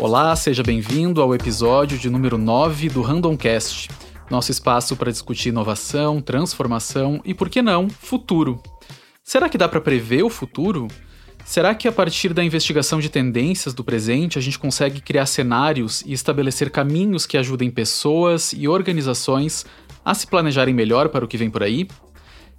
[0.00, 3.88] Olá, seja bem-vindo ao episódio de número 9 do Randomcast,
[4.28, 8.60] nosso espaço para discutir inovação, transformação e, por que não, futuro.
[9.22, 10.88] Será que dá para prever o futuro?
[11.44, 16.02] Será que a partir da investigação de tendências do presente a gente consegue criar cenários
[16.04, 19.64] e estabelecer caminhos que ajudem pessoas e organizações
[20.04, 21.86] a se planejarem melhor para o que vem por aí?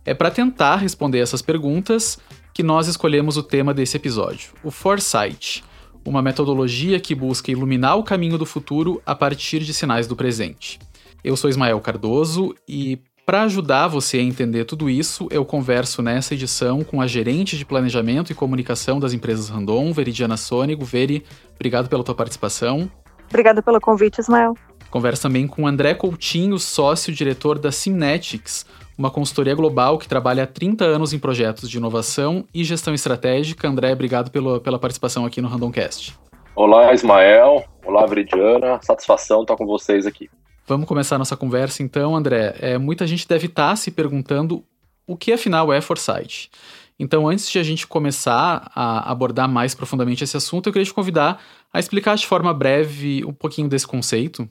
[0.06, 2.18] É para tentar responder essas perguntas
[2.54, 5.64] que nós escolhemos o tema desse episódio, o Foresight,
[6.06, 10.80] uma metodologia que busca iluminar o caminho do futuro a partir de sinais do presente.
[11.24, 16.36] Eu sou Ismael Cardoso e para ajudar você a entender tudo isso, eu converso nessa
[16.36, 20.86] edição com a gerente de planejamento e comunicação das empresas Randon, Veridiana Sônego.
[20.86, 22.90] Veri, obrigado pela tua participação.
[23.28, 24.54] Obrigado pelo convite, Ismael.
[24.92, 28.64] Converso também com André Coutinho, sócio-diretor da Simnetics,
[28.98, 33.68] uma consultoria global que trabalha há 30 anos em projetos de inovação e gestão estratégica.
[33.68, 36.18] André, obrigado pelo, pela participação aqui no Randomcast.
[36.56, 37.66] Olá, Ismael.
[37.86, 38.80] Olá, Veridiana.
[38.82, 40.30] Satisfação estar com vocês aqui.
[40.66, 42.56] Vamos começar nossa conversa então, André.
[42.60, 44.64] É, muita gente deve estar se perguntando
[45.06, 46.50] o que afinal é Foresight.
[46.98, 50.94] Então, antes de a gente começar a abordar mais profundamente esse assunto, eu queria te
[50.94, 51.42] convidar
[51.74, 54.50] a explicar de forma breve um pouquinho desse conceito.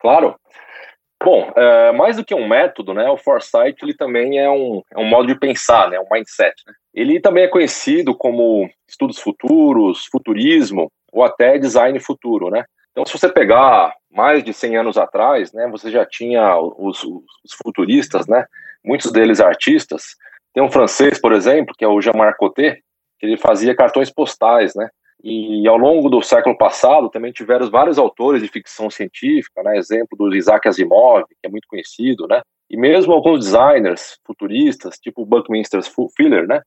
[0.00, 0.34] Claro.
[1.24, 4.98] Bom, é, mais do que um método, né, o Foresight ele também é um, é
[4.98, 6.54] um modo de pensar, né, um mindset.
[6.66, 6.72] Né?
[6.92, 12.64] Ele também é conhecido como estudos futuros, futurismo ou até design futuro, né?
[12.90, 17.52] Então, se você pegar mais de 100 anos atrás, né, você já tinha os, os
[17.62, 18.44] futuristas, né,
[18.84, 20.16] muitos deles artistas.
[20.52, 22.80] Tem um francês, por exemplo, que é o Jean-Marc Coté,
[23.18, 24.90] que ele fazia cartões postais, né?
[25.22, 29.76] E ao longo do século passado também tiveram vários autores de ficção científica, né?
[29.76, 32.40] Exemplo do Isaac Asimov, que é muito conhecido, né?
[32.68, 35.80] E mesmo alguns designers futuristas, tipo Buckminster
[36.16, 36.60] Fuller, né?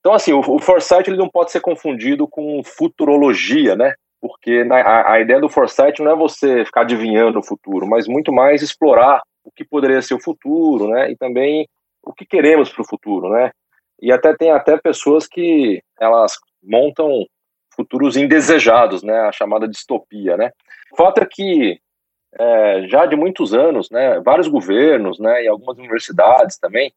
[0.00, 3.94] Então, assim, o, o Foresight ele não pode ser confundido com futurologia, né?
[4.20, 8.30] porque a, a, ideia do foresight não é você ficar adivinhando o futuro, mas muito
[8.30, 11.10] mais explorar o que poderia ser o futuro, né?
[11.10, 11.66] E também
[12.02, 13.50] o que queremos para o futuro, né?
[14.00, 17.24] E até tem até pessoas que elas montam
[17.74, 19.18] futuros indesejados, né?
[19.20, 20.50] A chamada distopia, né?
[20.92, 21.80] O fato é que
[22.38, 24.20] é, já de muitos anos, né?
[24.20, 25.44] Vários governos, né?
[25.44, 26.92] E algumas universidades também,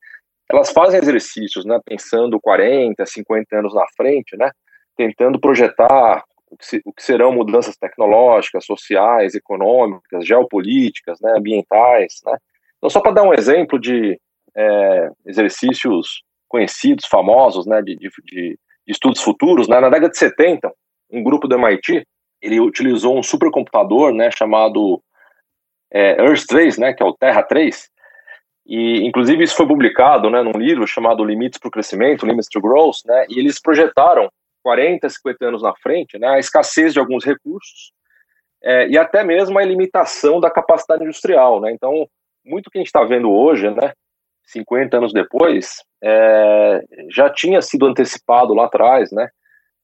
[0.50, 1.80] elas fazem exercícios, né?
[1.86, 4.52] Pensando 40, 50 anos na frente, né?
[4.96, 6.24] Tentando projetar
[6.54, 12.22] o que, se, o que serão mudanças tecnológicas, sociais, econômicas, geopolíticas, né, ambientais.
[12.26, 12.38] Né?
[12.78, 14.20] Então, só para dar um exemplo de
[14.56, 20.72] é, exercícios conhecidos, famosos, né, de, de, de, estudos futuros, né, na década de 70,
[21.12, 22.06] um grupo do MIT
[22.42, 25.02] ele utilizou um supercomputador né, chamado
[25.92, 27.90] é, Earth 3, né, que é o Terra 3,
[28.66, 32.60] e inclusive isso foi publicado né, num livro chamado Limites para o Crescimento, Limits to
[32.60, 34.30] Growth, né, e eles projetaram
[34.62, 37.94] 40, 50 anos na frente, né, a escassez de alguns recursos
[38.62, 41.60] é, e até mesmo a limitação da capacidade industrial.
[41.62, 41.72] Né?
[41.72, 42.08] Então,
[42.46, 43.94] muito que a gente está vendo hoje, né,
[44.48, 49.30] 50 anos depois, é, já tinha sido antecipado lá atrás, né,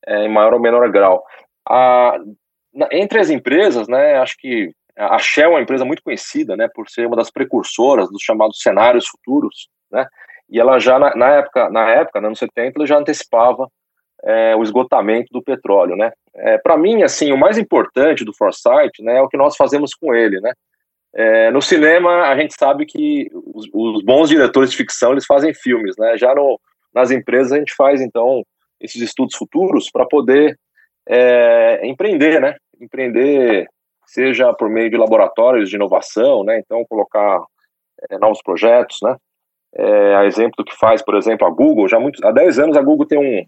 [0.06, 1.24] é, em maior ou menor grau.
[1.68, 2.18] A,
[2.74, 6.68] na, entre as empresas, né, acho que a Shell é uma empresa muito conhecida, né,
[6.74, 10.06] por ser uma das precursoras dos chamados cenários futuros, né,
[10.50, 13.68] e ela já na, na época, na época, anos 70, ela já antecipava
[14.24, 16.12] é, o esgotamento do petróleo, né?
[16.36, 19.94] É, Para mim, assim, o mais importante do Foresight, né, é o que nós fazemos
[19.94, 20.51] com ele, né?
[21.14, 25.53] É, no cinema, a gente sabe que os, os, bons diretores de ficção eles fazem
[25.53, 26.18] filmes, né?
[26.18, 26.59] Já no,
[26.94, 28.44] nas empresas a gente faz então
[28.80, 30.58] esses estudos futuros para poder
[31.08, 32.56] é, empreender, né?
[32.80, 33.68] Empreender,
[34.06, 36.59] seja por meio de laboratórios de inovação, né?
[36.59, 37.44] Então colocar
[38.09, 39.16] é, novos projetos, né?
[39.75, 42.78] É, a exemplo do que faz, por exemplo, a Google, já muito, há 10 anos
[42.78, 43.46] a Google tem um,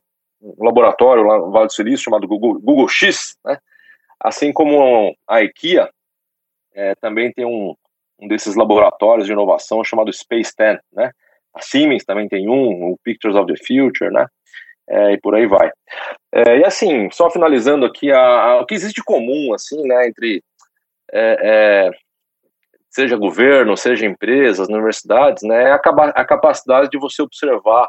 [0.59, 3.57] um laboratório lá no Vale do Silício chamado Google, Google X, né?
[4.19, 5.89] assim como a IKEA
[6.73, 7.75] é, também tem um,
[8.19, 11.11] um desses laboratórios de inovação chamado Space 10, né?
[11.53, 14.25] A Siemens também tem um, o Pictures of the Future, né?
[14.89, 15.71] É, e por aí vai.
[16.33, 20.07] É, e assim, só finalizando aqui, a, a, o que existe de comum, assim, né,
[20.07, 20.43] entre
[21.11, 21.91] é, é
[22.89, 27.87] seja governo, seja empresas, universidades, né, é a, a capacidade de você observar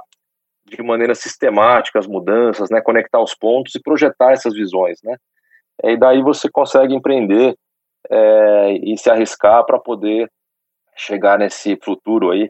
[0.64, 5.16] de maneira sistemática as mudanças, né, conectar os pontos e projetar essas visões, né.
[5.82, 7.56] E daí você consegue empreender
[8.10, 10.30] é, e se arriscar para poder
[10.96, 12.48] chegar nesse futuro aí,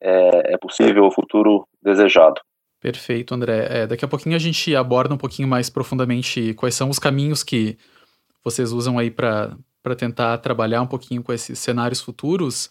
[0.00, 2.40] é, é, possível o futuro desejado.
[2.80, 3.66] Perfeito, André.
[3.70, 7.42] É, daqui a pouquinho a gente aborda um pouquinho mais profundamente quais são os caminhos
[7.42, 7.76] que
[8.44, 9.56] vocês usam aí para
[9.96, 12.70] tentar trabalhar um pouquinho com esses cenários futuros.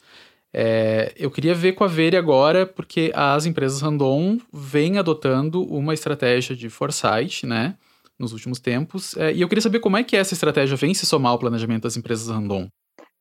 [0.54, 5.94] É, eu queria ver com a Vere agora, porque as empresas random vêm adotando uma
[5.94, 7.76] estratégia de foresight, né?
[8.20, 9.16] Nos últimos tempos.
[9.18, 11.84] É, e eu queria saber como é que essa estratégia vem se somar ao planejamento
[11.84, 12.68] das empresas Randon.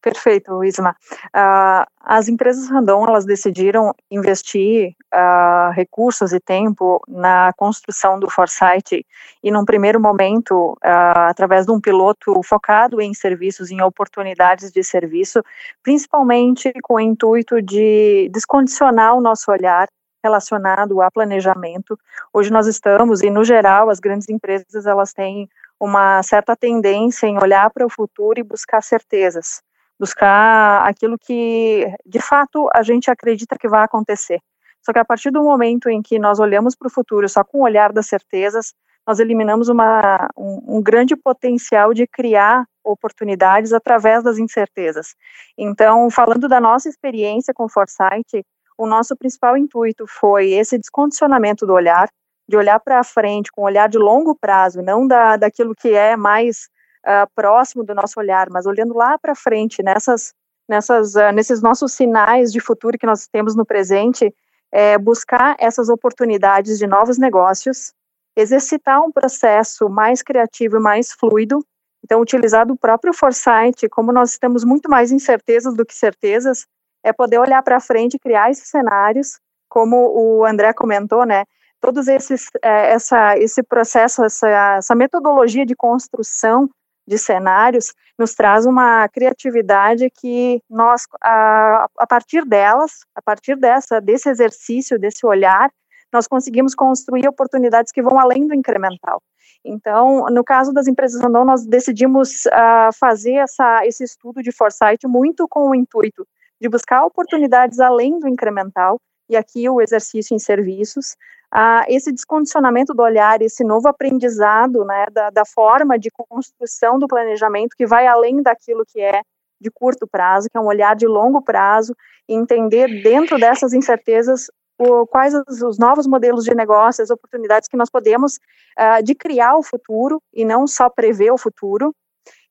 [0.06, 0.94] Perfeito, Isma.
[1.34, 9.04] Uh, as empresas Randon elas decidiram investir uh, recursos e tempo na construção do Foresight
[9.42, 14.84] e, num primeiro momento, uh, através de um piloto focado em serviços, em oportunidades de
[14.84, 15.42] serviço,
[15.82, 19.88] principalmente com o intuito de descondicionar o nosso olhar
[20.26, 21.98] relacionado a planejamento.
[22.32, 27.38] Hoje nós estamos, e no geral, as grandes empresas elas têm uma certa tendência em
[27.38, 29.62] olhar para o futuro e buscar certezas
[29.98, 34.40] buscar aquilo que de fato a gente acredita que vai acontecer.
[34.82, 37.58] Só que a partir do momento em que nós olhamos para o futuro só com
[37.58, 38.72] o olhar das certezas,
[39.06, 45.14] nós eliminamos uma, um, um, grande potencial de criar oportunidades através das incertezas.
[45.56, 48.44] Então, falando da nossa experiência com Foresight,
[48.78, 52.08] o nosso principal intuito foi esse descondicionamento do olhar,
[52.48, 56.16] de olhar para frente com um olhar de longo prazo, não da, daquilo que é
[56.16, 56.68] mais
[57.04, 60.32] uh, próximo do nosso olhar, mas olhando lá para frente, nessas,
[60.68, 64.32] nessas, uh, nesses nossos sinais de futuro que nós temos no presente,
[64.72, 67.92] é buscar essas oportunidades de novos negócios,
[68.36, 71.64] exercitar um processo mais criativo e mais fluido.
[72.04, 76.66] Então, utilizar o próprio foresight, como nós temos muito mais incertezas do que certezas,
[77.02, 79.38] é poder olhar para frente e criar esses cenários,
[79.68, 81.44] como o André comentou, né?
[81.80, 84.48] Todos esses, é, essa, esse processo, essa,
[84.78, 86.68] essa metodologia de construção
[87.06, 94.00] de cenários nos traz uma criatividade que nós, a, a partir delas, a partir dessa,
[94.00, 95.70] desse exercício, desse olhar,
[96.12, 99.22] nós conseguimos construir oportunidades que vão além do incremental.
[99.64, 105.06] Então, no caso das empresas Randon, nós decidimos uh, fazer essa, esse estudo de foresight
[105.06, 106.26] muito com o intuito
[106.60, 108.98] de buscar oportunidades além do incremental,
[109.28, 111.16] e aqui o exercício em serviços,
[111.50, 117.06] ah, esse descondicionamento do olhar, esse novo aprendizado né, da, da, forma de construção do
[117.06, 119.22] planejamento que vai além daquilo que é
[119.60, 121.94] de curto prazo, que é um olhar de longo prazo,
[122.28, 124.48] e entender dentro dessas incertezas
[124.78, 128.38] o, quais os, os, novos modelos de negócio, as oportunidades que nós podemos
[128.76, 131.94] ah, de criar o futuro e não só prever o futuro.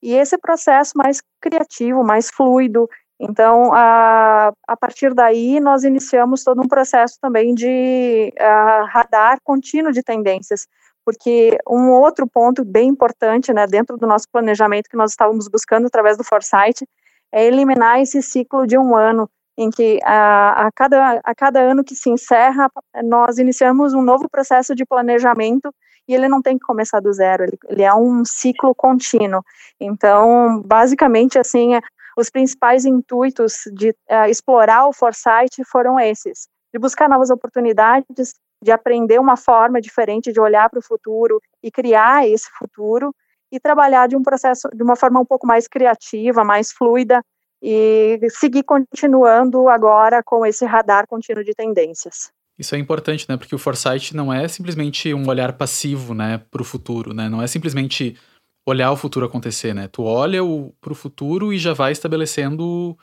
[0.01, 2.87] E esse processo mais criativo, mais fluido,
[3.19, 9.91] então, a, a partir daí, nós iniciamos todo um processo também de a, radar contínuo
[9.91, 10.67] de tendências,
[11.05, 15.87] porque um outro ponto bem importante, né, dentro do nosso planejamento que nós estávamos buscando
[15.87, 16.85] através do Foresight,
[17.31, 21.83] é eliminar esse ciclo de um ano, em que a, a, cada, a cada ano
[21.83, 22.69] que se encerra,
[23.05, 25.73] nós iniciamos um novo processo de planejamento
[26.07, 29.41] e ele não tem que começar do zero, ele, ele é um ciclo contínuo.
[29.79, 31.75] Então, basicamente, assim,
[32.15, 38.71] os principais intuitos de uh, explorar o foresight foram esses: de buscar novas oportunidades, de
[38.71, 43.13] aprender uma forma diferente de olhar para o futuro e criar esse futuro,
[43.51, 47.21] e trabalhar de um processo de uma forma um pouco mais criativa, mais fluida,
[47.61, 52.31] e seguir continuando agora com esse radar contínuo de tendências.
[52.57, 53.37] Isso é importante, né?
[53.37, 57.27] Porque o foresight não é simplesmente um olhar passivo, né, para o futuro, né?
[57.27, 58.17] Não é simplesmente
[58.65, 59.87] olhar o futuro acontecer, né?
[59.87, 60.39] Tu olha
[60.81, 62.97] para o futuro e já vai estabelecendo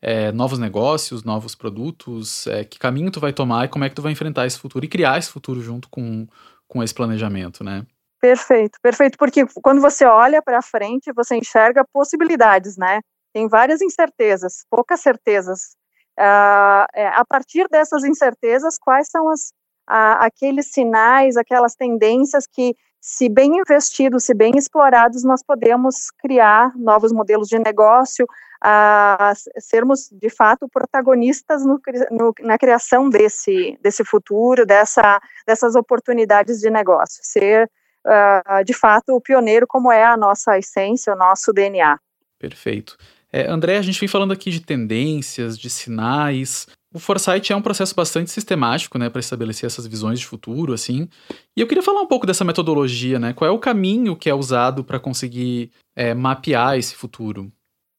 [0.00, 3.94] é, novos negócios, novos produtos, é, que caminho tu vai tomar e como é que
[3.94, 6.26] tu vai enfrentar esse futuro e criar esse futuro junto com,
[6.66, 7.86] com esse planejamento, né?
[8.20, 13.00] Perfeito, perfeito, porque quando você olha para frente, você enxerga possibilidades, né?
[13.32, 15.76] Tem várias incertezas, poucas certezas.
[16.18, 19.48] Uh, é, a partir dessas incertezas, quais são as,
[19.90, 26.72] uh, aqueles sinais, aquelas tendências que se bem investidos, se bem explorados, nós podemos criar
[26.76, 28.24] novos modelos de negócio,
[28.62, 31.80] a sermos de fato protagonistas no,
[32.12, 37.68] no, na criação desse, desse futuro, dessa, dessas oportunidades de negócio, ser
[38.06, 41.98] uh, de fato o pioneiro, como é a nossa essência, o nosso DNA.
[42.38, 42.96] Perfeito.
[43.32, 47.62] É, André, a gente vem falando aqui de tendências, de sinais, o foresight é um
[47.62, 51.08] processo bastante sistemático, né, para estabelecer essas visões de futuro, assim.
[51.56, 53.32] E eu queria falar um pouco dessa metodologia, né?
[53.32, 57.50] Qual é o caminho que é usado para conseguir é, mapear esse futuro?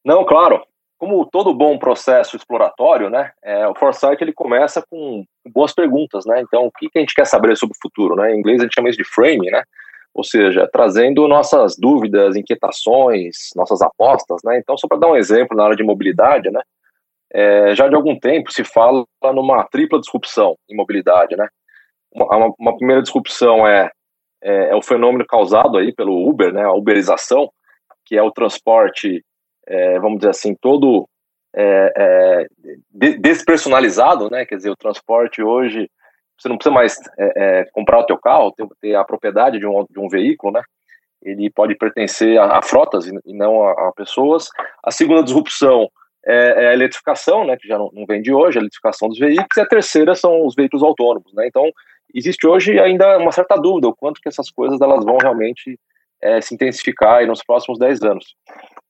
[0.06, 0.62] Não, claro.
[0.98, 6.42] Como todo bom processo exploratório, né, é, o foresight ele começa com boas perguntas, né?
[6.42, 8.34] Então, o que, que a gente quer saber sobre o futuro, né?
[8.34, 9.64] Em inglês a gente chama isso de framing, né?
[10.14, 14.60] Ou seja, trazendo nossas dúvidas, inquietações, nossas apostas, né?
[14.60, 16.62] Então, só para dar um exemplo na área de mobilidade, né?
[17.34, 21.48] É, já de algum tempo se fala numa tripla disrupção em mobilidade, né?
[22.12, 23.90] Uma, uma primeira disrupção é,
[24.44, 26.64] é, é, o fenômeno causado aí pelo Uber, né?
[26.64, 27.52] A uberização,
[28.06, 29.24] que é o transporte,
[29.68, 31.08] é, vamos dizer assim, todo
[31.56, 32.48] é, é,
[33.20, 34.46] despersonalizado, né?
[34.46, 35.90] Quer dizer, o transporte hoje
[36.38, 39.86] você não precisa mais é, comprar o teu carro, ter, ter a propriedade de um,
[39.90, 40.62] de um veículo, né?
[41.24, 44.50] ele pode pertencer a, a frotas e, não a, a, pessoas.
[44.84, 45.90] A segunda disrupção
[46.26, 49.20] é, é a eletrificação, né, que já não, não, vem de hoje, a eletrificação dos
[49.20, 51.34] veículos, e a terceira são os veículos autônomos.
[51.34, 51.48] Né?
[51.48, 51.70] Então,
[52.14, 55.78] existe hoje ainda uma certa dúvida o quanto que essas coisas elas vão realmente
[56.22, 58.36] é, se intensificar nos próximos 10 anos.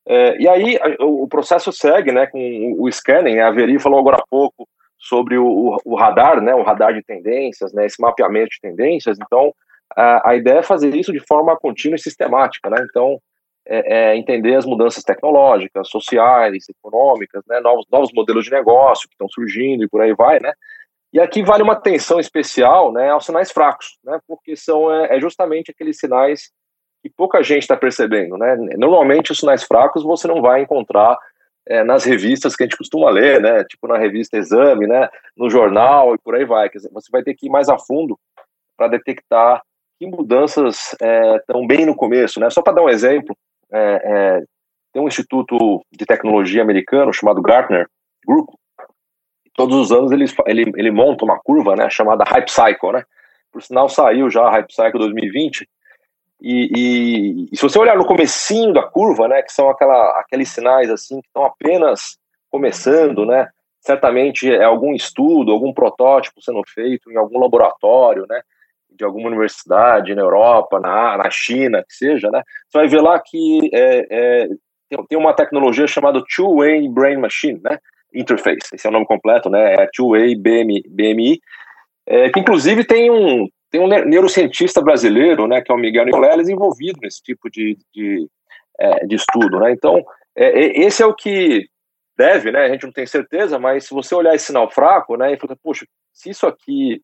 [0.08, 4.00] É, e aí o, o, processo segue né, com o, o scanning, a Veri falou
[4.00, 4.68] agora há pouco
[5.00, 9.54] sobre o, o, radar, né, o radar de tendências, né, esse mapeamento de tendências, então
[9.96, 13.20] a, a ideia é fazer isso de forma contínua e sistemática, né, então
[13.68, 19.14] é, é entender as mudanças tecnológicas, sociais, econômicas, né, novos, novos modelos de negócio que
[19.14, 20.54] estão surgindo e por aí vai, né,
[21.14, 25.20] e aqui vale uma atenção especial né, aos sinais fracos, né, porque são é, é
[25.22, 26.52] justamente aqueles sinais
[27.04, 28.38] que pouca gente está percebendo.
[28.38, 28.56] Né?
[28.78, 31.18] Normalmente, os sinais fracos você não vai encontrar
[31.68, 33.64] é, nas revistas que a gente costuma ler, né?
[33.66, 35.10] tipo na revista Exame, né?
[35.36, 36.70] no jornal e por aí vai.
[36.70, 38.18] Quer dizer, você vai ter que ir mais a fundo
[38.78, 39.62] para detectar
[40.00, 42.40] que mudanças estão é, bem no começo.
[42.40, 42.50] Né?
[42.50, 43.36] Só para dar um exemplo,
[43.74, 44.44] é, é,
[44.94, 47.88] tem um instituto de tecnologia americano chamado Gartner
[48.26, 48.50] Group,
[49.56, 53.04] todos os anos ele, ele, ele monta uma curva, né, chamada Hype Cycle, né?
[53.52, 55.70] Por sinal, saiu já a Hype Cycle 2020.
[56.42, 60.50] E, e, e, se você olhar no comecinho da curva, né, que são aquela, aqueles
[60.50, 62.18] sinais assim que estão apenas
[62.50, 63.48] começando, né?
[63.80, 68.42] Certamente é algum estudo, algum protótipo sendo feito em algum laboratório, né?
[68.96, 72.42] De alguma universidade na Europa, na, na China, que seja, né?
[72.70, 74.48] Você vai ver lá que é, é,
[75.10, 77.78] tem, uma tecnologia chamada Two-Way Brain Machine, né?
[78.14, 79.74] Interface, esse é o nome completo, né?
[79.74, 81.40] É Two-Way BMI, BMI
[82.06, 86.50] é, que inclusive tem um, tem um neurocientista brasileiro, né, que é o Miguel Nicoleles,
[86.50, 88.28] envolvido nesse tipo de, de,
[88.80, 89.72] é, de estudo, né?
[89.72, 90.04] Então,
[90.36, 91.68] é, esse é o que
[92.18, 92.66] deve, né?
[92.66, 95.56] A gente não tem certeza, mas se você olhar esse sinal fraco, né, e falar,
[95.64, 97.02] poxa, se isso aqui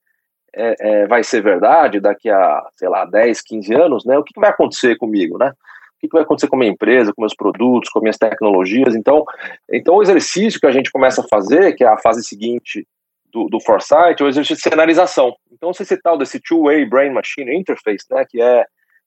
[0.56, 4.18] é, é, vai ser verdade daqui a, sei lá, 10, 15 anos, né?
[4.18, 5.54] O que, que vai acontecer comigo, né?
[6.00, 8.96] o que vai acontecer com a minha empresa, com meus produtos, com minhas tecnologias.
[8.96, 9.26] Então,
[9.70, 12.88] então o exercício que a gente começa a fazer, que é a fase seguinte
[13.32, 15.36] do, do Foresight, é o exercício de cenarização.
[15.52, 18.66] Então, esse tal desse Two-Way Brain Machine Interface, né, que é,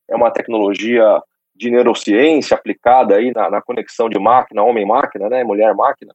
[0.09, 1.21] é uma tecnologia
[1.55, 6.15] de neurociência aplicada aí na, na conexão de máquina, homem-máquina, né, mulher-máquina,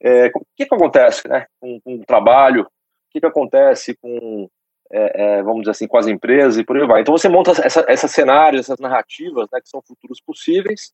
[0.00, 2.66] é, o que, que acontece né, com, com o trabalho, o
[3.12, 4.48] que, que acontece com
[4.90, 7.00] é, é, vamos dizer assim, com as empresas e por aí vai.
[7.00, 10.92] Então você monta essa, esses cenários, essas narrativas, né, que são futuros possíveis,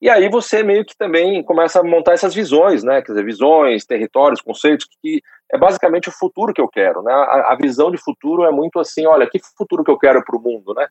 [0.00, 3.86] e aí você meio que também começa a montar essas visões, né, quer dizer, visões,
[3.86, 7.98] territórios, conceitos, que é basicamente o futuro que eu quero, né, a, a visão de
[7.98, 10.86] futuro é muito assim, olha, que futuro que eu quero para o mundo, né,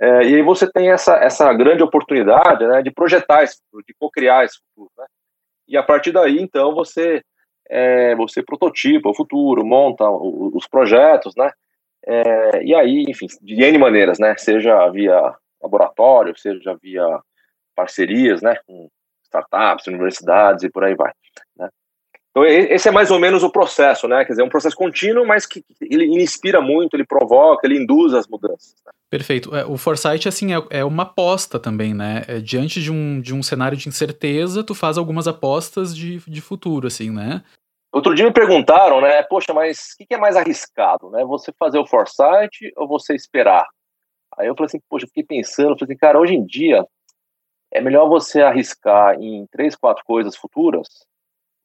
[0.00, 3.94] é, e aí você tem essa, essa grande oportunidade, né, de projetar esse futuro, de
[3.98, 5.06] co-criar esse futuro, né,
[5.68, 7.22] e a partir daí, então, você
[7.70, 11.50] é, você prototipa o futuro, monta os projetos, né,
[12.06, 14.34] é, e aí, enfim, de N maneiras, né?
[14.36, 17.04] Seja via laboratório, seja via
[17.74, 18.56] parcerias, né?
[18.66, 18.88] Com
[19.24, 21.12] startups, universidades e por aí vai.
[21.56, 21.68] Né?
[22.30, 24.24] Então, esse é mais ou menos o processo, né?
[24.24, 28.14] Quer dizer, é um processo contínuo, mas que ele inspira muito, ele provoca, ele induz
[28.14, 28.74] as mudanças.
[28.86, 28.92] Né?
[29.10, 29.54] Perfeito.
[29.54, 32.24] É, o Foresight, assim, é, é uma aposta também, né?
[32.42, 36.86] Diante de um, de um cenário de incerteza, tu faz algumas apostas de, de futuro,
[36.86, 37.42] assim, né?
[37.92, 39.22] Outro dia me perguntaram, né?
[39.22, 41.24] Poxa, mas o que, é mais arriscado, né?
[41.24, 43.66] Você fazer o foresight ou você esperar?
[44.36, 46.86] Aí eu falei assim, poxa, fiquei pensando, falei assim, cara, hoje em dia
[47.72, 50.86] é melhor você arriscar em três, quatro coisas futuras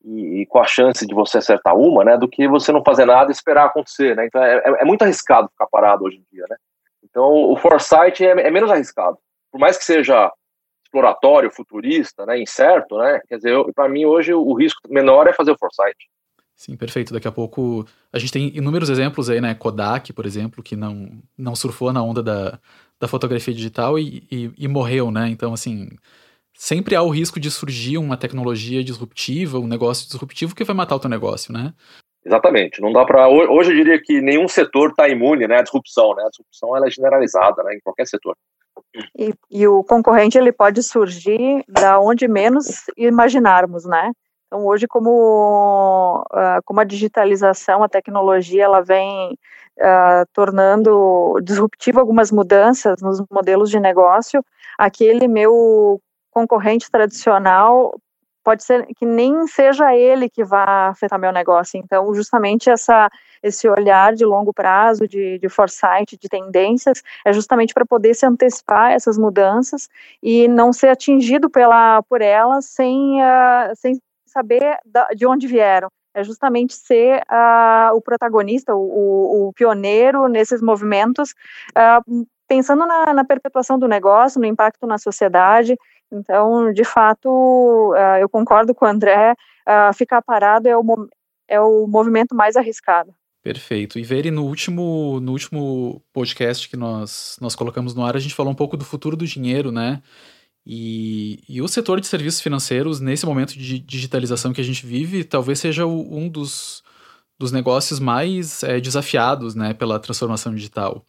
[0.03, 2.17] e, e, com a chance de você acertar uma, né?
[2.17, 4.25] Do que você não fazer nada e esperar acontecer, né?
[4.25, 6.55] Então é, é, é muito arriscado ficar parado hoje em dia, né?
[7.03, 9.17] Então o foresight é, é menos arriscado,
[9.51, 10.31] por mais que seja
[10.85, 13.19] exploratório, futurista, né, incerto, né?
[13.27, 15.97] Quer dizer, para mim hoje o risco menor é fazer o foresight.
[16.55, 17.13] Sim, perfeito.
[17.13, 19.53] Daqui a pouco a gente tem inúmeros exemplos aí, né?
[19.53, 22.59] Kodak, por exemplo, que não, não surfou na onda da,
[22.99, 25.27] da fotografia digital e, e, e morreu, né?
[25.29, 25.89] Então, assim,
[26.53, 30.95] sempre há o risco de surgir uma tecnologia disruptiva, um negócio disruptivo que vai matar
[30.95, 31.73] o teu negócio, né?
[32.25, 32.81] Exatamente.
[32.81, 36.23] Não dá para hoje eu diria que nenhum setor está imune, né, à disrupção, né?
[36.23, 38.35] A disrupção ela é generalizada, né, em qualquer setor.
[39.17, 44.11] E, e, o concorrente ele pode surgir da onde menos imaginarmos, né?
[44.53, 49.31] Então hoje como uh, como a digitalização, a tecnologia, ela vem
[49.79, 54.45] uh, tornando disruptiva algumas mudanças nos modelos de negócio,
[54.77, 57.99] aquele meu concorrente tradicional
[58.43, 61.79] pode ser que nem seja ele que vá afetar meu negócio.
[61.79, 63.09] Então, justamente essa,
[63.41, 68.25] esse olhar de longo prazo, de, de foresight, de tendências, é justamente para poder se
[68.25, 69.89] antecipar essas mudanças
[70.21, 73.97] e não ser atingido pela, por elas sem, uh, sem
[74.33, 74.77] saber
[75.15, 75.87] de onde vieram.
[76.13, 81.31] É justamente ser uh, o protagonista, o, o, pioneiro nesses movimentos,
[81.71, 85.75] uh, pensando na, na, perpetuação do negócio, no impacto na sociedade.
[86.11, 89.35] Então, de fato, uh, eu concordo com o André,
[89.95, 90.83] ficar parado é o,
[91.47, 93.13] é o movimento mais arriscado.
[93.41, 93.99] Perfeito.
[93.99, 98.33] E Veri, no último, no último podcast que nós, nós colocamos no ar, a gente
[98.33, 100.01] falou um pouco do futuro do dinheiro, né?
[100.65, 105.23] E, e o setor de serviços financeiros, nesse momento de digitalização que a gente vive,
[105.23, 106.83] talvez seja o, um dos,
[107.37, 111.05] dos negócios mais é, desafiados né, pela transformação digital.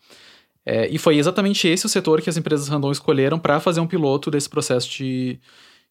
[0.66, 3.87] É, e foi exatamente esse o setor que as empresas Randon escolheram para fazer um
[3.87, 5.38] piloto desse processo de,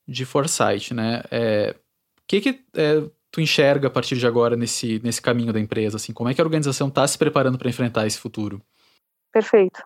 [0.07, 0.93] de foresight.
[0.93, 1.19] Né?
[1.19, 1.75] O é,
[2.27, 5.97] que, que é, tu enxerga a partir de agora nesse, nesse caminho da empresa?
[5.97, 8.61] Assim, como é que a organização está se preparando para enfrentar esse futuro?
[9.31, 9.79] Perfeito.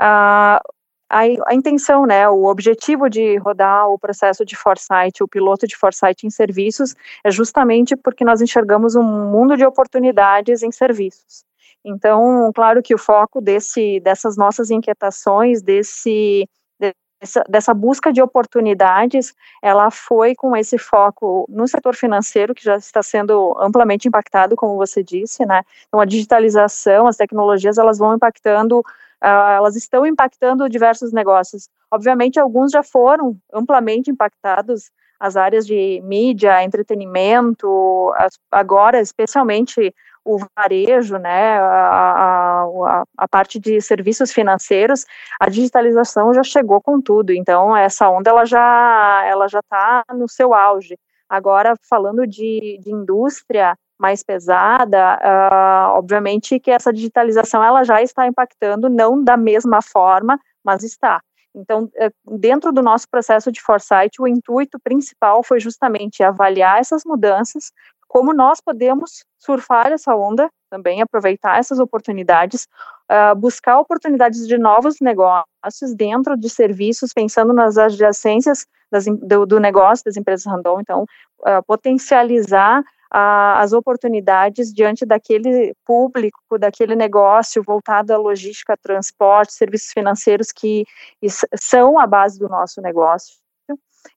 [0.00, 0.58] Uh,
[1.08, 5.76] a, a, intenção, né, o objetivo de rodar o processo de foresight, o piloto de
[5.76, 11.44] foresight em serviços, é justamente porque nós enxergamos um mundo de oportunidades em serviços.
[11.84, 16.48] Então, claro que o foco desse, dessas nossas inquietações, desse,
[17.48, 23.02] dessa, busca de oportunidades, ela foi com esse foco no setor financeiro, que já está
[23.02, 25.62] sendo amplamente impactado, como você disse, né?
[25.86, 28.82] Então, a digitalização, as tecnologias, elas vão impactando
[29.24, 31.70] Uh, elas estão impactando diversos negócios.
[31.90, 40.38] Obviamente, alguns já foram amplamente impactados, as áreas de mídia, entretenimento, as, agora, especialmente o
[40.56, 45.04] varejo, né, a, a, a, parte de serviços financeiros,
[45.40, 47.32] a digitalização já chegou com tudo.
[47.32, 50.98] Então essa onda ela já ela já está no seu auge.
[51.28, 58.26] Agora falando de, de indústria mais pesada, uh, obviamente que essa digitalização ela já está
[58.26, 61.20] impactando, não da mesma forma, mas está.
[61.54, 67.02] Então, eh, dentro do nosso processo de foresight, o intuito principal foi justamente avaliar essas
[67.04, 67.70] mudanças,
[68.08, 72.66] como nós podemos surfar essa onda também, aproveitar essas oportunidades,
[73.10, 79.60] uh, buscar oportunidades de novos negócios dentro de serviços, pensando nas adjacências das, do, do,
[79.60, 81.02] negócio das empresas random, então,
[81.40, 82.82] uh, potencializar
[83.14, 90.84] uh, as oportunidades diante daquele público, daquele negócio voltado à logística, transporte, serviços financeiros que
[91.54, 93.36] são a base do nosso negócio.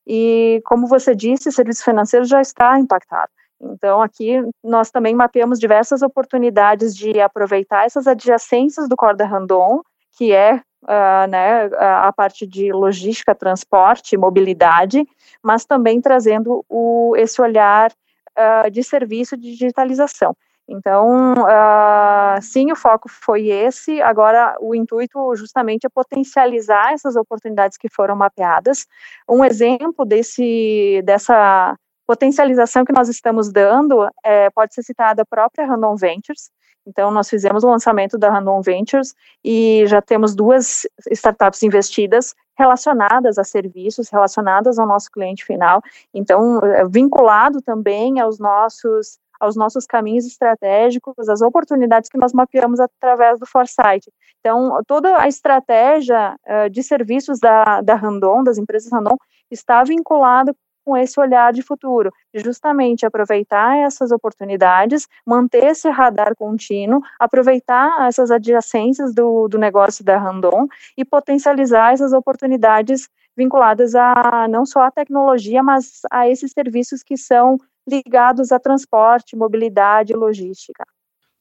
[0.06, 3.32] E, como você disse, serviço financeiro já está impactado.
[3.62, 9.82] Então, aqui nós também mapeamos diversas oportunidades de aproveitar essas adjacências do Corda Randon,
[10.18, 15.08] que é uh, né, a parte de logística, transporte, mobilidade,
[15.42, 17.92] mas também trazendo o, esse olhar
[18.38, 20.36] uh, de serviço de digitalização.
[20.70, 24.02] Então, uh, sim, o foco foi esse.
[24.02, 28.86] Agora, o intuito justamente é potencializar essas oportunidades que foram mapeadas.
[29.30, 31.74] Um exemplo desse, dessa
[32.06, 36.50] potencialização que nós estamos dando é, pode ser citada a própria Random Ventures.
[36.86, 43.38] Então, nós fizemos o lançamento da Random Ventures e já temos duas startups investidas relacionadas
[43.38, 45.82] a serviços, relacionadas ao nosso cliente final.
[46.14, 52.80] Então, é, vinculado também aos nossos aos nossos caminhos estratégicos, as oportunidades que nós mapeamos
[52.80, 54.12] através do Foresight.
[54.40, 59.16] Então, toda a estratégia uh, de serviços da, da Randon, das empresas Randon,
[59.52, 60.56] está vinculada
[60.88, 68.32] com esse olhar de futuro, justamente aproveitar essas oportunidades, manter esse radar contínuo, aproveitar essas
[68.32, 70.66] adjacências do, do negócio da Randon
[70.98, 77.18] e potencializar essas oportunidades vinculadas a não só a tecnologia, mas a esses serviços que
[77.18, 80.86] são ligados a transporte, mobilidade logística.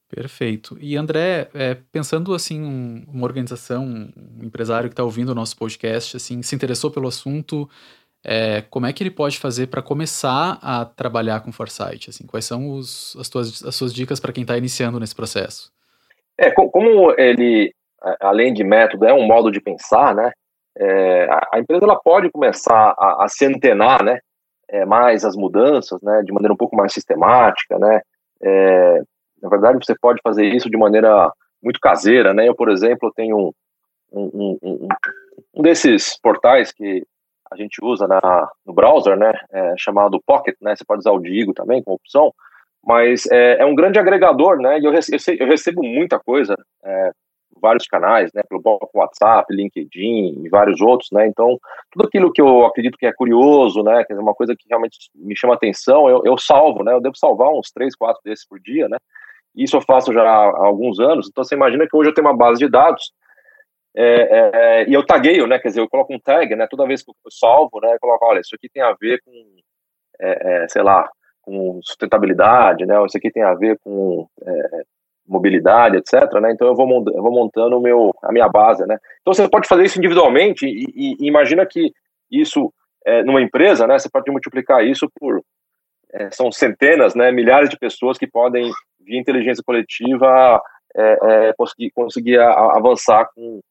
[0.09, 0.77] Perfeito.
[0.81, 2.61] E André, é, pensando assim,
[3.07, 7.69] uma organização, um empresário que está ouvindo o nosso podcast, assim, se interessou pelo assunto,
[8.29, 12.09] é, como é que ele pode fazer para começar a trabalhar com Foresight?
[12.09, 15.71] Assim, quais são os, as, tuas, as suas dicas para quem está iniciando nesse processo?
[16.37, 17.73] É, como ele,
[18.19, 20.33] além de método, é um modo de pensar, né?
[20.77, 24.19] É, a empresa ela pode começar a, a se antenar, né?
[24.69, 26.21] É, mais as mudanças, né?
[26.25, 28.01] De maneira um pouco mais sistemática, né?
[28.43, 29.01] É,
[29.41, 31.31] na verdade, você pode fazer isso de maneira
[31.63, 32.49] muito caseira, né?
[32.49, 33.53] Eu, por exemplo, tenho
[34.11, 34.87] um, um, um,
[35.55, 37.03] um desses portais que
[37.51, 41.19] a gente usa na, no browser, né, é, chamado Pocket, né, você pode usar o
[41.19, 42.33] Digo também como opção,
[42.85, 47.11] mas é, é um grande agregador, né, e eu, recebo, eu recebo muita coisa, é,
[47.59, 48.61] vários canais, né, pelo
[48.93, 51.57] WhatsApp, LinkedIn e vários outros, né, então
[51.91, 54.97] tudo aquilo que eu acredito que é curioso, né, que é uma coisa que realmente
[55.15, 58.59] me chama atenção, eu, eu salvo, né, eu devo salvar uns três, quatro desses por
[58.59, 58.97] dia, né,
[59.55, 62.37] isso eu faço já há alguns anos, então você imagina que hoje eu tenho uma
[62.37, 63.11] base de dados
[63.99, 65.57] é, é, é, e eu tagueio, né?
[65.57, 66.67] Quer dizer, eu coloco um tag, né?
[66.69, 67.93] Toda vez que eu salvo, né?
[67.93, 69.31] Eu coloco, olha, isso aqui tem a ver com,
[70.21, 71.09] é, é sei lá,
[71.41, 72.95] com sustentabilidade, né?
[73.05, 74.27] Isso aqui tem a ver com
[75.27, 76.31] mobilidade, etc.
[76.41, 76.51] Né?
[76.51, 78.85] Então eu vou, eu vou montando meu, a minha base.
[78.85, 78.97] Né?
[79.21, 81.91] Então você pode fazer isso individualmente e, e, imagina que
[82.31, 82.73] isso
[83.05, 85.41] é, numa empresa, né, você pode multiplicar isso por
[86.13, 90.61] é, são centenas, né, milhares de pessoas que podem via inteligência coletiva
[90.95, 93.61] é, é conseguir, conseguir avançar com,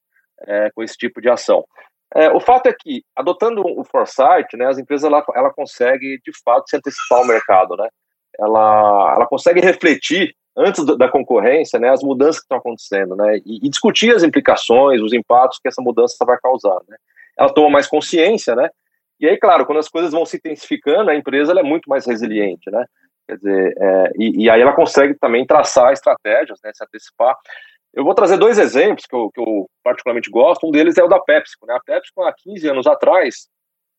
[0.42, 1.64] é, com esse tipo de ação.
[2.14, 6.32] É, o fato é que, adotando o foresight, né, as empresas ela, ela consegue de
[6.44, 7.88] fato se antecipar ao mercado, né?
[8.38, 13.66] Ela, ela consegue refletir antes da concorrência, né, as mudanças que estão acontecendo, né, e,
[13.66, 16.96] e, discutir as implicações, os impactos que essa mudança vai causar, né.
[17.38, 18.70] Ela toma mais consciência, né,
[19.20, 22.70] e aí, claro, quando as coisas vão se intensificando, a empresa é muito mais resiliente,
[22.70, 22.86] né,
[23.28, 27.36] quer dizer, é, e, e, aí ela consegue também traçar estratégias, né, se antecipar.
[27.96, 31.08] Eu vou trazer dois exemplos que eu, que eu particularmente gosto, um deles é o
[31.08, 33.48] da PepsiCo, né, a PepsiCo há 15 anos atrás,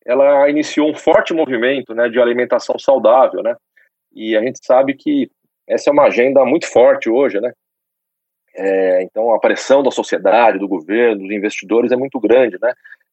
[0.06, 3.56] ela iniciou um forte movimento, né, de alimentação saudável, né,
[4.14, 5.28] e a gente sabe que
[5.68, 7.52] essa é uma agenda muito forte hoje, né?
[8.56, 12.72] É, então, a pressão da sociedade, do governo, dos investidores é muito grande, né?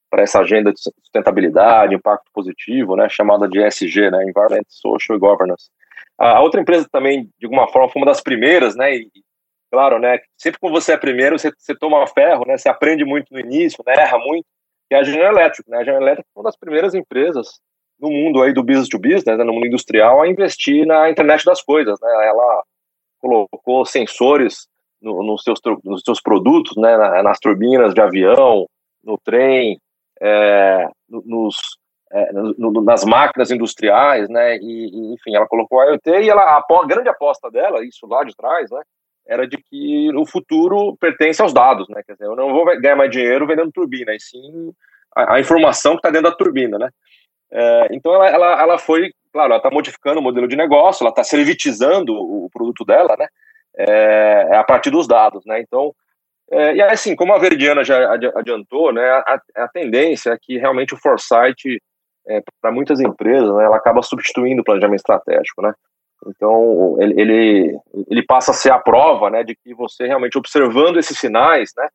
[0.09, 3.09] Para essa agenda de sustentabilidade, impacto positivo, né?
[3.09, 4.23] Chamada de ESG, né?
[4.23, 5.69] Environment, Social Governance.
[6.17, 8.89] A outra empresa também, de alguma forma, foi uma das primeiras, né?
[9.75, 10.19] Claro, né?
[10.37, 12.57] Sempre quando você é primeiro, você, você toma ferro, né?
[12.57, 13.93] Você aprende muito no início, né?
[13.97, 14.45] Erra muito.
[14.89, 15.79] É a General Electric, né?
[15.79, 17.59] A General Electric foi uma das primeiras empresas
[17.99, 21.45] no mundo aí do business to business, né, no mundo industrial, a investir na internet
[21.45, 22.09] das coisas, né?
[22.27, 22.63] Ela
[23.19, 24.67] colocou sensores
[25.01, 28.65] no, nos, seus, nos seus produtos, né, nas turbinas de avião,
[29.03, 29.79] no trem,
[30.21, 31.55] é, nos,
[32.11, 36.43] é, no, nas máquinas industriais, né, e, e, enfim, ela colocou a IoT e ela,
[36.43, 38.81] a, grande aposta dela, isso lá de trás, né,
[39.27, 42.95] era de que o futuro pertence aos dados, né, quer dizer, eu não vou ganhar
[42.95, 44.71] mais dinheiro vendendo turbina, e sim
[45.15, 46.89] a, a informação que está dentro da turbina, né,
[47.51, 51.09] é, então ela, ela, ela foi, claro, ela está modificando o modelo de negócio, ela
[51.09, 53.27] está servitizando o, produto dela, né?
[53.77, 55.59] É, é, a partir dos dados, né?
[55.61, 55.93] Então,
[56.51, 59.05] é, e assim, como a Veridiana já adiantou, né?
[59.09, 61.81] A, a tendência é que realmente o foresight
[62.27, 65.73] é, para muitas empresas, né, ela acaba substituindo o planejamento estratégico, né?
[66.27, 70.97] Então, ele, ele, ele passa a ser a prova, né, de que você realmente observando
[70.97, 71.87] esses sinais, né,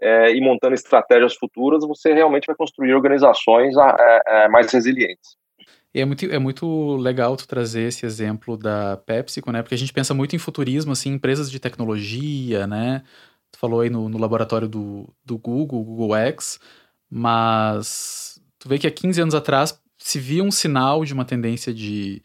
[0.00, 5.36] é, e montando estratégias futuras, você realmente vai construir organizações é, é, mais resilientes.
[5.94, 9.62] E é muito, é muito legal tu trazer esse exemplo da PepsiCo, né?
[9.62, 13.02] Porque a gente pensa muito em futurismo, assim, empresas de tecnologia, né?
[13.52, 16.58] Tu falou aí no, no laboratório do, do Google, Google X,
[17.10, 21.72] mas tu vê que há 15 anos atrás se via um sinal de uma tendência
[21.72, 22.22] de,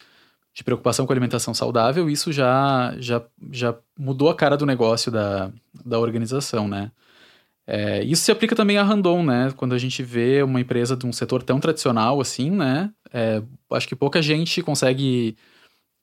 [0.58, 5.52] de preocupação com alimentação saudável, isso já, já, já mudou a cara do negócio da,
[5.86, 6.92] da organização, né?
[7.68, 9.54] É, isso se aplica também a Randon, né?
[9.56, 12.92] Quando a gente vê uma empresa de um setor tão tradicional assim, né?
[13.14, 13.40] É,
[13.72, 15.38] acho que pouca gente consegue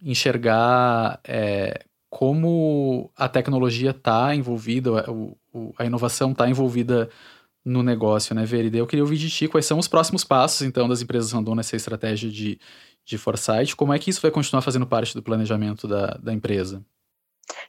[0.00, 7.10] enxergar é, como a tecnologia está envolvida, o, o, a inovação está envolvida
[7.64, 8.78] no negócio, né, Veride?
[8.78, 11.74] Eu queria ouvir de ti quais são os próximos passos, então, das empresas Randon nessa
[11.74, 12.60] estratégia de,
[13.04, 16.84] de foresight, como é que isso vai continuar fazendo parte do planejamento da, da empresa?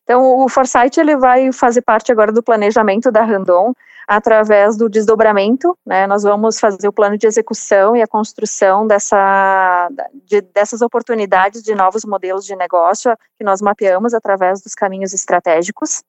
[0.03, 3.73] Então, o Foresight ele vai fazer parte agora do planejamento da Randon
[4.07, 6.05] através do desdobramento, né?
[6.05, 11.73] Nós vamos fazer o plano de execução e a construção dessa, de, dessas oportunidades de
[11.73, 16.03] novos modelos de negócio que nós mapeamos através dos caminhos estratégicos.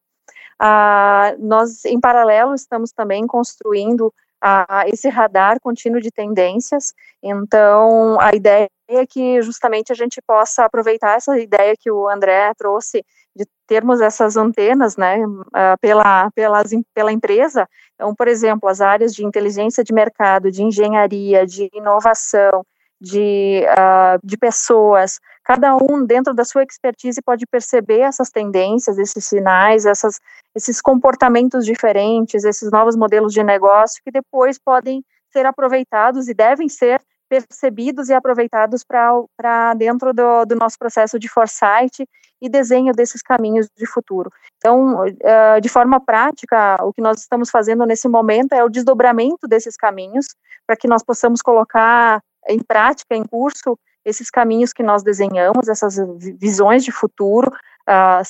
[0.59, 4.12] Ah, nós, em paralelo, estamos também construindo
[4.43, 6.93] ah, esse radar contínuo de tendências.
[7.23, 12.53] Então, a ideia é que justamente a gente possa aproveitar essa ideia que o André
[12.57, 17.68] trouxe de termos essas antenas, né, uh, pela, pelas, pela empresa.
[17.94, 22.64] Então, por exemplo, as áreas de inteligência de mercado, de engenharia, de inovação,
[23.01, 29.25] de, uh, de pessoas, cada um dentro da sua expertise pode perceber essas tendências, esses
[29.27, 30.18] sinais, essas,
[30.55, 36.68] esses comportamentos diferentes, esses novos modelos de negócio que depois podem ser aproveitados e devem
[36.68, 42.09] ser percebidos e aproveitados para dentro do, do, nosso processo de foresight
[42.41, 44.31] e desenho desses caminhos de futuro.
[44.59, 49.47] Então, uh, de forma prática, o que nós estamos fazendo nesse momento é o desdobramento
[49.49, 50.27] desses caminhos
[50.67, 55.97] para que nós possamos colocar em prática, em curso, esses caminhos que nós desenhamos, essas
[56.39, 57.51] visões de futuro,
[57.89, 58.23] uh,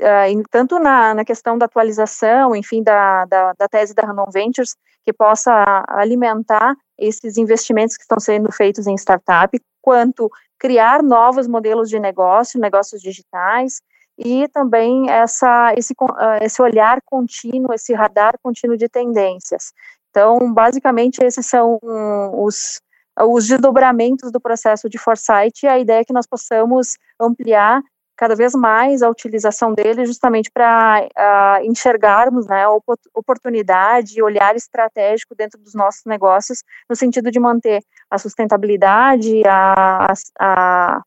[0.00, 4.74] uh, tanto na, na, questão da atualização, enfim, da, da, da tese da Random Ventures,
[5.04, 11.88] que possa alimentar esses investimentos que estão sendo feitos em startup, quanto criar novos modelos
[11.88, 13.80] de negócio, negócios digitais,
[14.18, 19.72] e também essa, esse, ah, esse olhar contínuo, esse radar contínuo de tendências.
[20.10, 22.80] Então, basicamente, esses são os,
[23.18, 27.80] os desdobramentos do processo de foresight, e a ideia é que nós possamos ampliar
[28.20, 32.70] cada vez mais a utilização dele justamente para uh, enxergarmos né, a
[33.14, 40.12] oportunidade e olhar estratégico dentro dos nossos negócios, no sentido de manter a sustentabilidade, a,
[40.38, 41.00] a,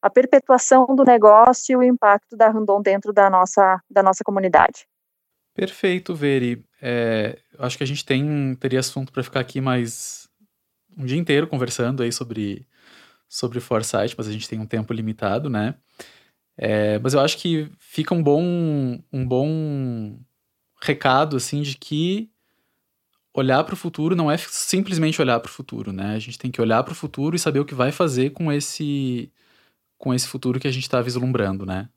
[0.00, 4.86] a perpetuação do negócio e o impacto da Randon dentro da nossa, da nossa comunidade.
[5.52, 6.64] Perfeito, Veri.
[6.80, 10.28] É, acho que a gente tem teria assunto para ficar aqui mais
[10.96, 12.64] um dia inteiro conversando aí sobre
[13.28, 15.74] sobre Foresight, mas a gente tem um tempo limitado, né?
[16.62, 18.42] É, mas eu acho que fica um bom,
[19.10, 20.18] um bom
[20.82, 22.30] recado, assim, de que
[23.32, 26.14] olhar para o futuro não é simplesmente olhar para o futuro, né?
[26.14, 28.52] A gente tem que olhar para o futuro e saber o que vai fazer com
[28.52, 29.32] esse,
[29.96, 31.88] com esse futuro que a gente está vislumbrando, né?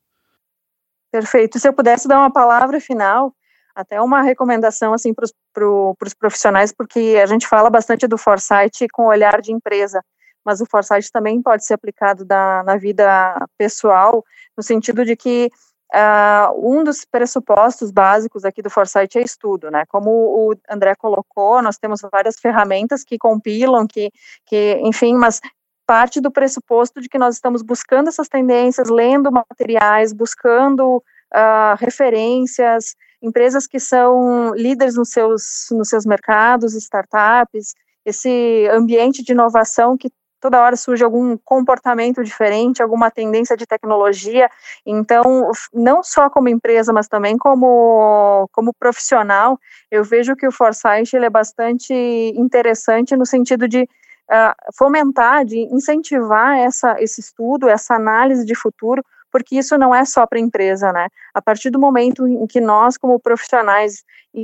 [1.12, 1.60] Perfeito.
[1.60, 3.36] Se eu pudesse dar uma palavra final,
[3.76, 8.88] até uma recomendação assim para os pro, profissionais, porque a gente fala bastante do foresight
[8.94, 10.02] com olhar de empresa
[10.46, 14.24] mas o foresight também pode ser aplicado na, na vida pessoal,
[14.58, 15.50] no sentido de que
[15.94, 19.86] uh, um dos pressupostos básicos aqui do foresight é estudo, né?
[19.88, 24.12] Como o André colocou, nós temos várias ferramentas que compilam, que,
[24.46, 25.40] que enfim, mas
[25.86, 32.96] parte do pressuposto de que nós estamos buscando essas tendências, lendo materiais, buscando uh, referências,
[33.22, 37.74] empresas que são líderes nos seus, nos seus mercados, startups,
[38.06, 40.12] esse ambiente de inovação que
[40.44, 44.50] toda hora surge algum comportamento diferente, alguma tendência de tecnologia.
[44.86, 49.58] Então, não só como empresa, mas também como, como profissional,
[49.90, 51.94] eu vejo que o Foresight ele é bastante
[52.36, 59.02] interessante no sentido de uh, fomentar, de incentivar essa, esse estudo, essa análise de futuro,
[59.32, 61.08] porque isso não é só para a empresa, né?
[61.34, 64.04] A partir do momento em que nós, como profissionais,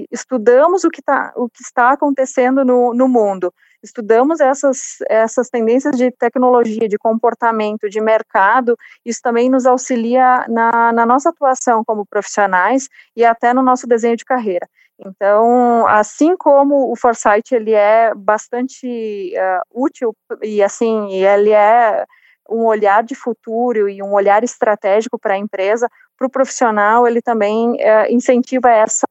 [0.09, 3.53] estudamos o que, tá, o que está acontecendo no, no mundo,
[3.83, 10.91] estudamos essas, essas tendências de tecnologia, de comportamento, de mercado, isso também nos auxilia na,
[10.91, 14.67] na nossa atuação como profissionais e até no nosso desenho de carreira.
[14.99, 20.13] Então, assim como o Foresight ele é bastante uh, útil
[20.43, 22.05] e assim ele é
[22.49, 27.21] um olhar de futuro e um olhar estratégico para a empresa, para o profissional ele
[27.21, 29.07] também é, incentiva essa,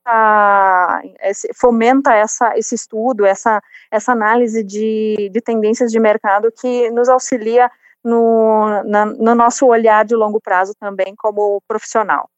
[1.23, 7.09] esse, fomenta essa, esse estudo, essa, essa análise de, de tendências de mercado que nos
[7.09, 7.71] auxilia
[8.05, 12.29] no, na, no nosso olhar de longo prazo também como profissional.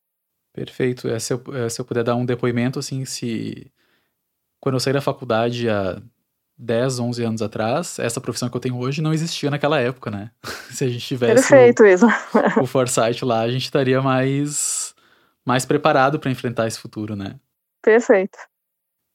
[0.53, 1.09] Perfeito.
[1.09, 3.73] É, se, eu, é, se eu puder dar um depoimento, assim, se
[4.61, 6.01] quando eu saí da faculdade há
[6.61, 10.31] 10, 11 anos atrás, essa profissão que eu tenho hoje não existia naquela época, né?
[10.71, 14.95] Se a gente tivesse Perfeito, o, o foresight lá, a gente estaria mais,
[15.45, 17.37] mais preparado para enfrentar esse futuro, né?
[17.83, 18.39] Perfeito.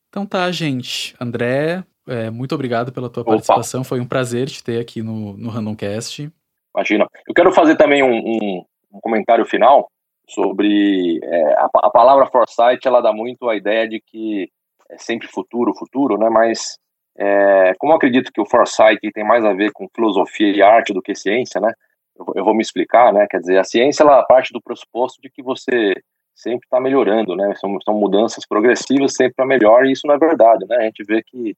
[0.10, 1.16] Então tá, gente.
[1.22, 3.32] André, é, muito obrigado pela tua Opa.
[3.32, 3.84] participação.
[3.84, 6.32] Foi um prazer te ter aqui no, no Randomcast.
[6.76, 7.08] Imagina.
[7.28, 9.88] Eu quero fazer também um, um, um comentário final
[10.28, 12.88] sobre é, a, a, palavra foresight.
[12.88, 14.50] Ela dá muito a ideia de que
[14.90, 16.30] é sempre futuro, futuro, né?
[16.30, 16.78] Mas
[17.18, 20.94] é, como eu acredito que o foresight tem mais a ver com filosofia e arte
[20.94, 21.72] do que ciência, né?
[22.18, 23.26] Eu, eu vou me explicar, né?
[23.30, 25.96] Quer dizer, a ciência ela parte do pressuposto de que você
[26.36, 27.54] sempre está melhorando, né?
[27.56, 30.78] São, são mudanças progressivas sempre para melhor e isso não é verdade, né?
[30.78, 31.56] A gente vê que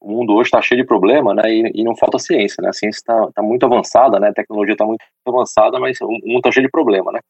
[0.00, 1.50] o mundo hoje está cheio de problema, né?
[1.50, 2.68] E, e, não falta ciência, né?
[2.68, 4.28] A ciência está tá muito avançada, né?
[4.28, 7.20] A tecnologia está muito avançada, mas o mundo está cheio de problema, né?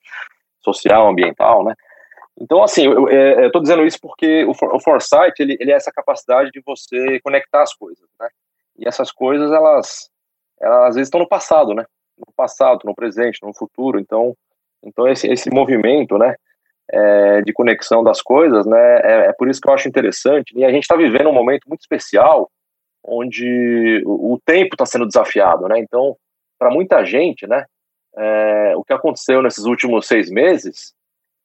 [0.61, 1.75] Social, ambiental, né?
[2.41, 5.91] Então, assim, eu é, estou dizendo isso porque o, o foresight, ele, ele é essa
[5.91, 8.29] capacidade de você conectar as coisas, né?
[8.79, 10.09] E essas coisas, elas,
[10.61, 11.85] elas às vezes estão no passado, né?
[12.17, 13.99] No passado, no presente, no futuro.
[13.99, 14.37] Então,
[14.85, 16.37] então esse, esse movimento, né?
[16.91, 19.01] É, de conexão das coisas, né?
[19.03, 20.57] É, é, por isso que eu acho interessante.
[20.57, 22.49] E a gente está vivendo um momento muito especial,
[23.05, 25.79] onde o, o tempo está sendo desafiado, né?
[25.81, 26.17] Então,
[26.57, 27.65] para muita gente, né?
[28.17, 30.97] É, o que aconteceu nesses últimos seis meses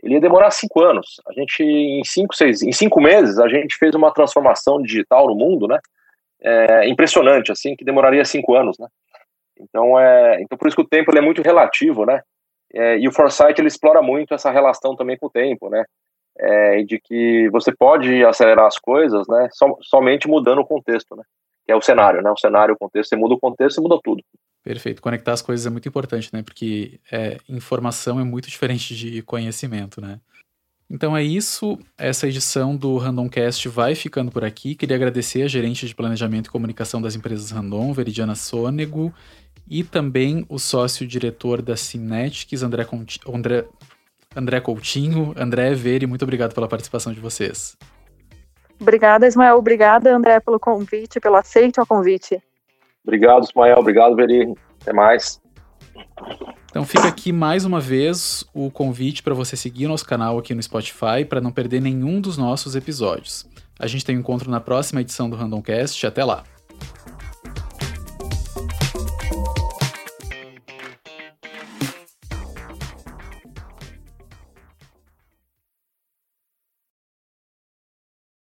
[0.03, 1.21] ele ia demorar cinco anos.
[1.25, 5.35] A gente, em cinco, seis, em cinco meses, a gente fez uma transformação digital no
[5.35, 5.79] mundo, né?
[6.41, 8.87] É, impressionante, assim, que demoraria cinco anos, né?
[9.57, 12.21] Então, é, então por isso que o tempo é muito relativo, né?
[12.73, 15.85] É, e o Foresight, ele explora muito essa relação também com o tempo, né?
[16.37, 19.47] É, de que você pode acelerar as coisas, né?
[19.53, 21.23] So, somente mudando o contexto, né?
[21.65, 22.29] Que é o cenário, né?
[22.29, 24.21] O cenário, o contexto, você muda o contexto, você muda tudo.
[24.63, 25.01] Perfeito.
[25.01, 26.41] Conectar as coisas é muito importante, né?
[26.41, 30.19] Porque é, informação é muito diferente de conhecimento, né?
[30.89, 31.77] Então é isso.
[31.97, 34.75] Essa edição do Randomcast vai ficando por aqui.
[34.75, 39.13] Queria agradecer a gerente de planejamento e comunicação das empresas Random, Veridiana Sônego,
[39.67, 43.65] e também o sócio-diretor da Simnetics, André, Conti André,
[44.35, 45.33] André Coutinho.
[45.35, 47.75] André Veri, muito obrigado pela participação de vocês.
[48.79, 49.57] Obrigada, Ismael.
[49.57, 52.41] Obrigada, André, pelo convite, pelo aceito ao convite.
[53.03, 53.77] Obrigado, Ismael.
[53.77, 54.53] Obrigado, Veri.
[54.81, 55.41] Até mais.
[56.69, 60.63] Então fica aqui mais uma vez o convite para você seguir nosso canal aqui no
[60.63, 63.47] Spotify para não perder nenhum dos nossos episódios.
[63.79, 66.05] A gente tem um encontro na próxima edição do Randomcast.
[66.07, 66.43] Até lá!